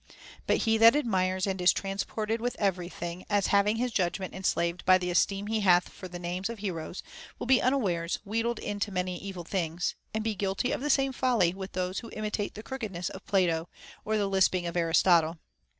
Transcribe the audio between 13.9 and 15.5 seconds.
or the lisping of Aristotle.